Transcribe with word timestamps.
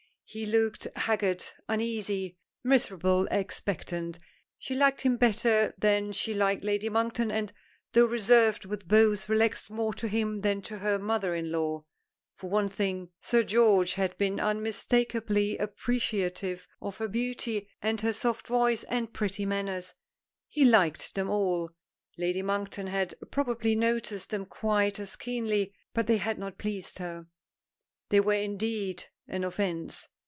He 0.33 0.45
looked 0.45 0.87
haggard 0.95 1.43
uneasy 1.67 2.37
miserably 2.63 3.27
expectant. 3.31 4.17
She 4.57 4.73
liked 4.73 5.01
him 5.01 5.17
better 5.17 5.73
than 5.77 6.13
she 6.13 6.33
liked 6.33 6.63
Lady 6.63 6.87
Monkton, 6.87 7.29
and, 7.29 7.51
though 7.91 8.05
reserved 8.05 8.63
with 8.63 8.87
both, 8.87 9.27
relaxed 9.27 9.69
more 9.69 9.93
to 9.95 10.07
him 10.07 10.39
than 10.39 10.61
to 10.61 10.77
her 10.77 10.97
mother 10.97 11.35
in 11.35 11.51
law. 11.51 11.83
For 12.31 12.49
one 12.49 12.69
thing, 12.69 13.09
Sir 13.19 13.43
George 13.43 13.95
had 13.95 14.17
been 14.17 14.39
unmistakably 14.39 15.57
appreciative 15.57 16.65
of 16.81 16.95
her 16.99 17.09
beauty, 17.09 17.67
and 17.81 17.99
her 17.99 18.13
soft 18.13 18.47
voice 18.47 18.85
and 18.85 19.11
pretty 19.11 19.45
manners. 19.45 19.93
He 20.47 20.63
liked 20.63 21.13
them 21.13 21.29
all. 21.29 21.71
Lady 22.17 22.41
Monkton 22.41 22.87
had 22.87 23.15
probably 23.31 23.75
noticed 23.75 24.29
them 24.29 24.45
quite 24.45 24.97
as 24.97 25.17
keenly, 25.17 25.73
but 25.93 26.07
they 26.07 26.15
had 26.15 26.39
not 26.39 26.57
pleased 26.57 26.99
her. 26.99 27.27
They 28.07 28.21
were 28.21 28.31
indeed 28.31 29.03
an 29.27 29.43
offence. 29.43 30.07